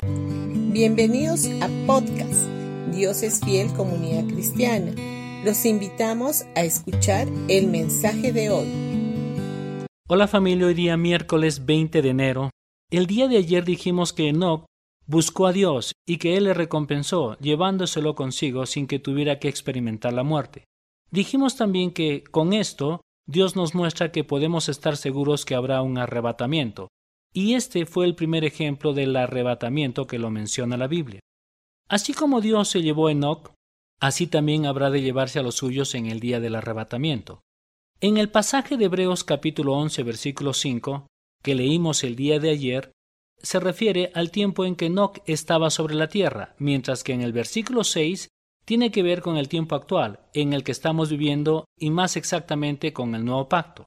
Bienvenidos 0.00 1.48
a 1.60 1.68
podcast 1.84 2.46
Dios 2.94 3.24
es 3.24 3.40
fiel 3.40 3.72
comunidad 3.72 4.28
cristiana. 4.28 4.92
Los 5.44 5.66
invitamos 5.66 6.44
a 6.54 6.62
escuchar 6.62 7.26
el 7.48 7.66
mensaje 7.66 8.32
de 8.32 8.50
hoy. 8.50 8.68
Hola 10.08 10.28
familia, 10.28 10.68
hoy 10.68 10.74
día 10.74 10.96
miércoles 10.96 11.66
20 11.66 12.00
de 12.00 12.08
enero. 12.08 12.50
El 12.92 13.08
día 13.08 13.26
de 13.26 13.38
ayer 13.38 13.64
dijimos 13.64 14.12
que 14.12 14.28
Enoch 14.28 14.66
buscó 15.08 15.48
a 15.48 15.52
Dios 15.52 15.94
y 16.06 16.18
que 16.18 16.36
Él 16.36 16.44
le 16.44 16.54
recompensó, 16.54 17.36
llevándoselo 17.38 18.14
consigo 18.14 18.66
sin 18.66 18.86
que 18.86 19.00
tuviera 19.00 19.40
que 19.40 19.48
experimentar 19.48 20.12
la 20.12 20.22
muerte. 20.22 20.62
Dijimos 21.10 21.56
también 21.56 21.90
que 21.90 22.22
con 22.22 22.52
esto 22.52 23.00
Dios 23.26 23.56
nos 23.56 23.74
muestra 23.74 24.12
que 24.12 24.22
podemos 24.22 24.68
estar 24.68 24.96
seguros 24.96 25.44
que 25.44 25.56
habrá 25.56 25.82
un 25.82 25.98
arrebatamiento, 25.98 26.86
y 27.38 27.54
este 27.54 27.86
fue 27.86 28.04
el 28.04 28.16
primer 28.16 28.44
ejemplo 28.44 28.92
del 28.92 29.14
arrebatamiento 29.14 30.08
que 30.08 30.18
lo 30.18 30.28
menciona 30.28 30.76
la 30.76 30.88
Biblia. 30.88 31.20
Así 31.88 32.12
como 32.12 32.40
Dios 32.40 32.66
se 32.66 32.82
llevó 32.82 33.06
a 33.06 33.12
Enoch, 33.12 33.52
así 34.00 34.26
también 34.26 34.66
habrá 34.66 34.90
de 34.90 35.02
llevarse 35.02 35.38
a 35.38 35.44
los 35.44 35.54
suyos 35.54 35.94
en 35.94 36.06
el 36.06 36.18
día 36.18 36.40
del 36.40 36.56
arrebatamiento. 36.56 37.38
En 38.00 38.16
el 38.16 38.28
pasaje 38.28 38.76
de 38.76 38.86
Hebreos 38.86 39.22
capítulo 39.22 39.74
11 39.74 40.02
versículo 40.02 40.52
5, 40.52 41.06
que 41.40 41.54
leímos 41.54 42.02
el 42.02 42.16
día 42.16 42.40
de 42.40 42.50
ayer, 42.50 42.90
se 43.40 43.60
refiere 43.60 44.10
al 44.16 44.32
tiempo 44.32 44.64
en 44.64 44.74
que 44.74 44.86
Enoch 44.86 45.20
estaba 45.24 45.70
sobre 45.70 45.94
la 45.94 46.08
tierra, 46.08 46.56
mientras 46.58 47.04
que 47.04 47.12
en 47.12 47.20
el 47.20 47.32
versículo 47.32 47.84
6 47.84 48.26
tiene 48.64 48.90
que 48.90 49.04
ver 49.04 49.22
con 49.22 49.36
el 49.36 49.48
tiempo 49.48 49.76
actual 49.76 50.18
en 50.34 50.54
el 50.54 50.64
que 50.64 50.72
estamos 50.72 51.08
viviendo 51.08 51.66
y 51.78 51.90
más 51.90 52.16
exactamente 52.16 52.92
con 52.92 53.14
el 53.14 53.24
nuevo 53.24 53.48
pacto. 53.48 53.86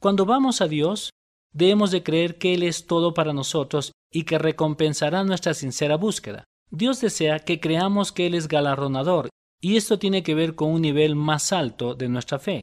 Cuando 0.00 0.26
vamos 0.26 0.60
a 0.60 0.66
Dios, 0.66 1.10
debemos 1.52 1.90
de 1.90 2.02
creer 2.02 2.38
que 2.38 2.54
Él 2.54 2.62
es 2.62 2.86
todo 2.86 3.14
para 3.14 3.32
nosotros 3.32 3.92
y 4.12 4.24
que 4.24 4.38
recompensará 4.38 5.24
nuestra 5.24 5.54
sincera 5.54 5.96
búsqueda. 5.96 6.44
Dios 6.70 7.00
desea 7.00 7.40
que 7.40 7.60
creamos 7.60 8.12
que 8.12 8.26
Él 8.26 8.34
es 8.34 8.48
galardonador 8.48 9.28
y 9.60 9.76
esto 9.76 9.98
tiene 9.98 10.22
que 10.22 10.34
ver 10.34 10.54
con 10.54 10.70
un 10.70 10.82
nivel 10.82 11.16
más 11.16 11.52
alto 11.52 11.94
de 11.94 12.08
nuestra 12.08 12.38
fe. 12.38 12.62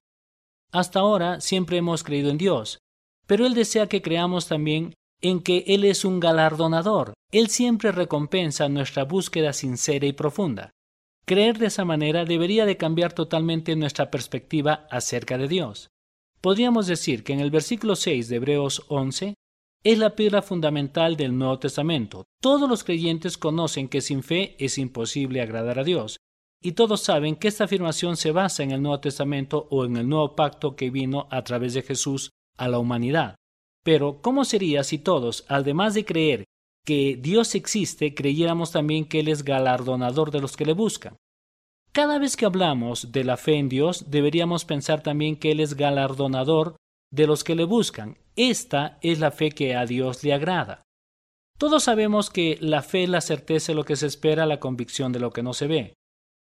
Hasta 0.72 1.00
ahora 1.00 1.40
siempre 1.42 1.78
hemos 1.78 2.04
creído 2.04 2.30
en 2.30 2.38
Dios, 2.38 2.80
pero 3.26 3.46
Él 3.46 3.54
desea 3.54 3.88
que 3.88 4.02
creamos 4.02 4.48
también 4.48 4.94
en 5.22 5.42
que 5.42 5.64
Él 5.68 5.84
es 5.84 6.06
un 6.06 6.20
galardonador. 6.20 7.14
Él 7.32 7.50
siempre 7.50 7.92
recompensa 7.92 8.70
nuestra 8.70 9.04
búsqueda 9.04 9.54
sincera 9.54 10.06
y 10.06 10.14
profunda. 10.14 10.72
Creer 11.26 11.58
de 11.58 11.68
esa 11.68 11.84
manera 11.84 12.24
debería 12.24 12.66
de 12.66 12.78
cambiar 12.78 13.14
totalmente 13.14 13.76
nuestra 13.76 14.10
perspectiva 14.10 14.88
acerca 14.90 15.38
de 15.38 15.48
Dios. 15.48 15.90
Podríamos 16.48 16.88
decir 16.88 17.26
que 17.26 17.34
en 17.34 17.42
el 17.42 17.52
versículo 17.52 17.98
6 17.98 18.30
de 18.30 18.38
Hebreos 18.38 18.86
11 18.88 19.34
es 19.84 19.98
la 19.98 20.16
piedra 20.16 20.42
fundamental 20.42 21.18
del 21.18 21.38
Nuevo 21.38 21.60
Testamento. 21.60 22.24
Todos 22.42 22.70
los 22.70 22.86
creyentes 22.86 23.38
conocen 23.38 23.90
que 23.90 24.00
sin 24.00 24.24
fe 24.24 24.56
es 24.58 24.78
imposible 24.78 25.42
agradar 25.42 25.78
a 25.78 25.84
Dios, 25.84 26.22
y 26.64 26.72
todos 26.72 27.02
saben 27.02 27.36
que 27.36 27.50
esta 27.50 27.66
afirmación 27.66 28.16
se 28.16 28.32
basa 28.32 28.64
en 28.64 28.72
el 28.72 28.82
Nuevo 28.82 29.02
Testamento 29.02 29.68
o 29.72 29.84
en 29.84 29.98
el 29.98 30.08
nuevo 30.08 30.38
pacto 30.38 30.78
que 30.78 30.90
vino 30.90 31.28
a 31.32 31.44
través 31.44 31.74
de 31.74 31.82
Jesús 31.82 32.30
a 32.56 32.70
la 32.70 32.80
humanidad. 32.80 33.36
Pero, 33.84 34.22
¿cómo 34.22 34.46
sería 34.46 34.86
si 34.86 35.00
todos, 35.00 35.44
además 35.50 35.96
de 35.96 36.06
creer 36.06 36.46
que 36.86 37.20
Dios 37.22 37.56
existe, 37.56 38.16
creyéramos 38.16 38.72
también 38.72 39.04
que 39.04 39.20
Él 39.20 39.28
es 39.28 39.44
galardonador 39.44 40.32
de 40.32 40.40
los 40.40 40.56
que 40.56 40.66
le 40.66 40.72
buscan. 40.72 41.18
Cada 41.98 42.20
vez 42.20 42.38
que 42.38 42.46
hablamos 42.46 43.12
de 43.12 43.24
la 43.24 43.38
fe 43.38 43.56
en 43.56 43.70
Dios, 43.70 44.12
deberíamos 44.12 44.66
pensar 44.66 45.02
también 45.02 45.36
que 45.36 45.50
Él 45.50 45.60
es 45.60 45.74
galardonador 45.74 46.76
de 47.12 47.26
los 47.26 47.44
que 47.44 47.56
le 47.56 47.64
buscan. 47.64 48.20
Esta 48.36 49.00
es 49.02 49.18
la 49.18 49.32
fe 49.32 49.50
que 49.50 49.76
a 49.76 49.88
Dios 49.88 50.24
le 50.24 50.32
agrada. 50.32 50.84
Todos 51.58 51.86
sabemos 51.86 52.30
que 52.30 52.60
la 52.62 52.84
fe 52.84 53.06
es 53.06 53.10
la 53.10 53.22
certeza 53.22 53.72
de 53.72 53.78
lo 53.78 53.84
que 53.84 53.96
se 53.96 54.06
espera, 54.06 54.46
la 54.46 54.60
convicción 54.60 55.12
de 55.12 55.20
lo 55.20 55.32
que 55.32 55.42
no 55.42 55.54
se 55.56 55.66
ve. 55.66 55.94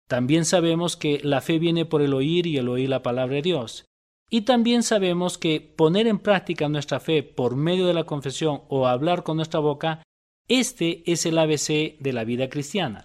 También 0.07 0.45
sabemos 0.45 0.95
que 0.95 1.19
la 1.21 1.41
fe 1.41 1.59
viene 1.59 1.83
por 1.83 2.01
el 2.01 2.13
oír 2.13 2.47
y 2.47 2.55
el 2.55 2.69
oír 2.69 2.87
la 2.87 3.03
palabra 3.03 3.35
de 3.35 3.41
Dios. 3.41 3.83
Y 4.29 4.43
también 4.43 4.81
sabemos 4.81 5.37
que 5.37 5.59
poner 5.59 6.07
en 6.07 6.19
práctica 6.19 6.69
nuestra 6.69 7.01
fe 7.01 7.21
por 7.21 7.57
medio 7.57 7.85
de 7.85 7.93
la 7.93 8.05
confesión 8.05 8.61
o 8.69 8.87
hablar 8.87 9.23
con 9.23 9.35
nuestra 9.35 9.59
boca 9.59 10.03
este 10.47 11.03
es 11.05 11.25
el 11.25 11.37
ABC 11.37 11.99
de 11.99 12.13
la 12.13 12.23
vida 12.23 12.47
cristiana. 12.47 13.03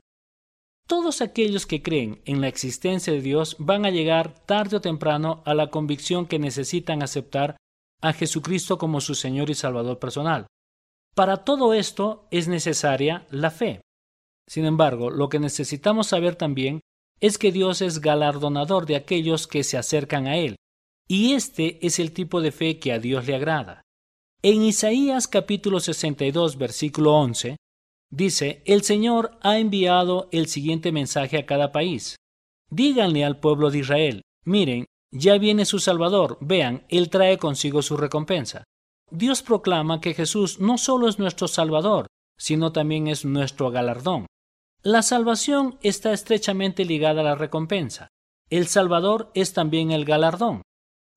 Todos 0.88 1.20
aquellos 1.20 1.66
que 1.66 1.82
creen 1.82 2.22
en 2.24 2.40
la 2.40 2.48
existencia 2.48 3.12
de 3.12 3.20
Dios 3.20 3.56
van 3.58 3.84
a 3.84 3.90
llegar 3.90 4.32
tarde 4.46 4.78
o 4.78 4.80
temprano 4.80 5.42
a 5.44 5.52
la 5.52 5.68
convicción 5.68 6.24
que 6.26 6.38
necesitan 6.38 7.02
aceptar 7.02 7.58
a 8.00 8.14
Jesucristo 8.14 8.78
como 8.78 9.02
su 9.02 9.14
Señor 9.14 9.50
y 9.50 9.54
Salvador 9.54 9.98
personal. 9.98 10.46
Para 11.14 11.44
todo 11.44 11.74
esto 11.74 12.26
es 12.30 12.48
necesaria 12.48 13.26
la 13.30 13.50
fe. 13.50 13.82
Sin 14.48 14.64
embargo, 14.64 15.10
lo 15.10 15.28
que 15.28 15.38
necesitamos 15.38 16.06
saber 16.06 16.36
también 16.36 16.80
es 17.20 17.36
que 17.36 17.52
Dios 17.52 17.82
es 17.82 18.00
galardonador 18.00 18.86
de 18.86 18.96
aquellos 18.96 19.46
que 19.46 19.64
se 19.64 19.76
acercan 19.76 20.26
a 20.26 20.38
Él, 20.38 20.56
y 21.06 21.34
este 21.34 21.84
es 21.86 21.98
el 21.98 22.12
tipo 22.12 22.40
de 22.40 22.50
fe 22.50 22.78
que 22.78 22.92
a 22.92 22.98
Dios 22.98 23.26
le 23.26 23.34
agrada. 23.34 23.82
En 24.40 24.62
Isaías 24.62 25.28
capítulo 25.28 25.80
62 25.80 26.56
versículo 26.56 27.12
11 27.12 27.56
dice, 28.10 28.62
El 28.64 28.82
Señor 28.82 29.38
ha 29.42 29.58
enviado 29.58 30.28
el 30.32 30.48
siguiente 30.48 30.92
mensaje 30.92 31.38
a 31.38 31.46
cada 31.46 31.72
país. 31.72 32.16
Díganle 32.70 33.24
al 33.24 33.40
pueblo 33.40 33.70
de 33.70 33.78
Israel, 33.78 34.22
miren, 34.44 34.86
ya 35.10 35.38
viene 35.38 35.64
su 35.64 35.78
Salvador, 35.78 36.36
vean, 36.40 36.84
Él 36.88 37.08
trae 37.08 37.38
consigo 37.38 37.82
su 37.82 37.96
recompensa. 37.96 38.64
Dios 39.10 39.42
proclama 39.42 40.00
que 40.00 40.14
Jesús 40.14 40.60
no 40.60 40.76
solo 40.76 41.08
es 41.08 41.18
nuestro 41.18 41.48
Salvador, 41.48 42.06
sino 42.36 42.72
también 42.72 43.08
es 43.08 43.24
nuestro 43.24 43.70
galardón. 43.70 44.26
La 44.82 45.02
salvación 45.02 45.78
está 45.82 46.12
estrechamente 46.12 46.84
ligada 46.84 47.22
a 47.22 47.24
la 47.24 47.34
recompensa. 47.34 48.08
El 48.50 48.66
Salvador 48.66 49.30
es 49.34 49.52
también 49.52 49.90
el 49.90 50.04
galardón. 50.04 50.62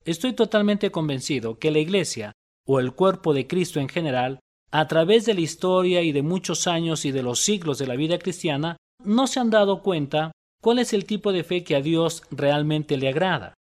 Estoy 0.04 0.34
totalmente 0.34 0.92
convencido 0.92 1.60
que 1.60 1.72
la 1.72 1.80
Iglesia 1.80 2.34
o 2.66 2.80
el 2.80 2.94
cuerpo 2.94 3.34
de 3.34 3.48
Cristo 3.48 3.80
en 3.80 3.90
general, 3.90 4.40
a 4.72 4.88
través 4.88 5.26
de 5.26 5.34
la 5.34 5.42
historia 5.42 6.02
y 6.02 6.12
de 6.12 6.22
muchos 6.22 6.66
años 6.66 7.06
y 7.06 7.12
de 7.12 7.24
los 7.24 7.42
siglos 7.42 7.78
de 7.78 7.88
la 7.88 7.96
vida 7.96 8.18
cristiana, 8.20 8.78
no 9.04 9.28
se 9.28 9.40
han 9.40 9.50
dado 9.50 9.82
cuenta 9.82 10.32
cuál 10.62 10.80
es 10.80 10.94
el 10.94 11.06
tipo 11.06 11.34
de 11.34 11.44
fe 11.44 11.64
que 11.64 11.76
a 11.76 11.82
Dios 11.82 12.24
realmente 12.32 12.98
le 12.98 13.10
agrada. 13.10 13.54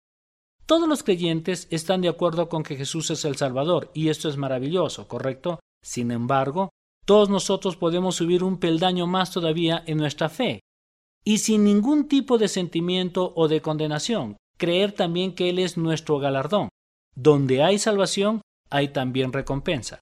Todos 0.65 0.87
los 0.87 1.01
creyentes 1.01 1.67
están 1.71 2.01
de 2.01 2.09
acuerdo 2.09 2.47
con 2.47 2.61
que 2.61 2.75
Jesús 2.75 3.09
es 3.09 3.25
el 3.25 3.37
Salvador, 3.37 3.89
y 3.95 4.09
esto 4.09 4.29
es 4.29 4.37
maravilloso, 4.37 5.07
¿correcto? 5.07 5.59
Sin 5.83 6.11
embargo, 6.11 6.69
todos 7.05 7.27
nosotros 7.27 7.75
podemos 7.75 8.15
subir 8.15 8.43
un 8.43 8.59
peldaño 8.59 9.07
más 9.07 9.31
todavía 9.31 9.83
en 9.87 9.97
nuestra 9.97 10.29
fe, 10.29 10.59
y 11.25 11.39
sin 11.39 11.63
ningún 11.63 12.07
tipo 12.07 12.37
de 12.37 12.47
sentimiento 12.47 13.33
o 13.35 13.47
de 13.47 13.61
condenación, 13.61 14.37
creer 14.57 14.91
también 14.91 15.33
que 15.33 15.49
Él 15.49 15.57
es 15.57 15.75
nuestro 15.75 16.19
galardón. 16.19 16.69
Donde 17.15 17.63
hay 17.63 17.79
salvación, 17.79 18.41
hay 18.69 18.89
también 18.89 19.33
recompensa. 19.33 19.99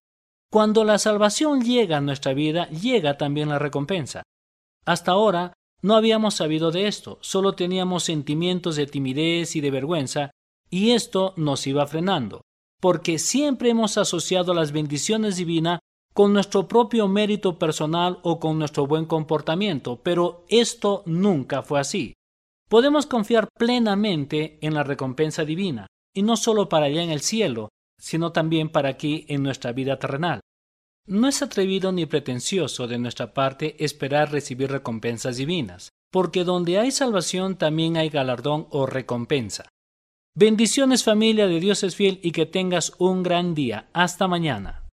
Cuando 0.49 0.85
la 0.85 0.97
salvación 0.97 1.61
llega 1.61 1.97
a 1.97 2.01
nuestra 2.01 2.33
vida, 2.33 2.69
llega 2.69 3.17
también 3.17 3.49
la 3.49 3.59
recompensa. 3.59 4.23
Hasta 4.85 5.11
ahora 5.11 5.53
no 5.81 5.95
habíamos 5.95 6.35
sabido 6.35 6.71
de 6.71 6.87
esto, 6.87 7.19
solo 7.21 7.53
teníamos 7.53 8.03
sentimientos 8.03 8.77
de 8.77 8.87
timidez 8.87 9.55
y 9.55 9.61
de 9.61 9.71
vergüenza, 9.71 10.31
y 10.69 10.91
esto 10.91 11.33
nos 11.35 11.67
iba 11.67 11.85
frenando, 11.85 12.41
porque 12.79 13.19
siempre 13.19 13.69
hemos 13.69 13.97
asociado 13.97 14.53
las 14.53 14.71
bendiciones 14.71 15.35
divinas 15.35 15.79
con 16.13 16.33
nuestro 16.33 16.67
propio 16.67 17.07
mérito 17.07 17.59
personal 17.59 18.19
o 18.23 18.39
con 18.39 18.57
nuestro 18.57 18.87
buen 18.87 19.05
comportamiento, 19.05 20.01
pero 20.01 20.45
esto 20.49 21.03
nunca 21.05 21.61
fue 21.61 21.79
así. 21.79 22.13
Podemos 22.69 23.05
confiar 23.05 23.49
plenamente 23.57 24.57
en 24.61 24.73
la 24.73 24.83
recompensa 24.83 25.45
divina, 25.45 25.87
y 26.13 26.23
no 26.23 26.37
solo 26.37 26.69
para 26.69 26.87
allá 26.87 27.03
en 27.03 27.11
el 27.11 27.21
cielo, 27.21 27.69
sino 27.99 28.31
también 28.31 28.69
para 28.69 28.89
aquí 28.89 29.25
en 29.27 29.43
nuestra 29.43 29.71
vida 29.71 29.99
terrenal. 29.99 30.41
No 31.05 31.27
es 31.27 31.41
atrevido 31.41 31.91
ni 31.91 32.05
pretencioso 32.05 32.87
de 32.87 32.97
nuestra 32.97 33.33
parte 33.33 33.75
esperar 33.83 34.31
recibir 34.31 34.71
recompensas 34.71 35.37
divinas, 35.37 35.89
porque 36.11 36.43
donde 36.43 36.79
hay 36.79 36.91
salvación 36.91 37.57
también 37.57 37.97
hay 37.97 38.09
galardón 38.09 38.67
o 38.71 38.85
recompensa. 38.85 39.69
Bendiciones 40.35 41.03
familia 41.03 41.47
de 41.47 41.59
Dios 41.59 41.83
es 41.83 41.95
fiel 41.95 42.19
y 42.21 42.31
que 42.31 42.45
tengas 42.45 42.93
un 42.99 43.23
gran 43.23 43.55
día. 43.55 43.89
Hasta 43.93 44.27
mañana. 44.27 44.86